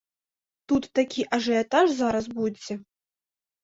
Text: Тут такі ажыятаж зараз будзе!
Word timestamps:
Тут 0.73 0.83
такі 1.01 1.27
ажыятаж 1.39 1.87
зараз 2.03 2.25
будзе! 2.43 2.73